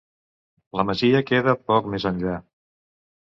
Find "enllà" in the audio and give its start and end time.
2.13-2.39